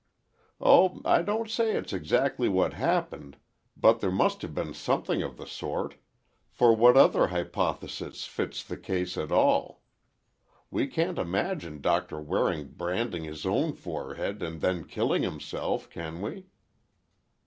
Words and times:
"Oh, 0.59 0.99
I 1.05 1.21
don't 1.21 1.47
say 1.47 1.75
it's 1.75 1.93
exactly 1.93 2.49
what 2.49 2.73
happened, 2.73 3.37
but 3.77 3.99
there 3.99 4.09
must 4.09 4.41
have 4.41 4.55
been 4.55 4.73
something 4.73 5.21
of 5.21 5.37
the 5.37 5.45
sort, 5.45 5.93
for 6.49 6.75
what 6.75 6.97
other 6.97 7.27
hypothesis 7.27 8.25
fits 8.25 8.63
the 8.63 8.77
case 8.77 9.15
at 9.15 9.31
all? 9.31 9.83
We 10.71 10.87
can't 10.87 11.19
imagine 11.19 11.81
Doctor 11.81 12.19
Waring 12.19 12.69
branding 12.69 13.25
his 13.25 13.45
own 13.45 13.73
forehead, 13.73 14.41
and 14.41 14.59
then 14.59 14.85
killing 14.85 15.21
himself, 15.21 15.87
can 15.87 16.19
we?" 16.23 16.47